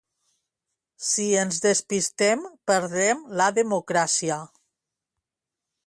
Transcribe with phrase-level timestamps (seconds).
[1.07, 4.43] Si ens despistem, perdre'm la democràcia.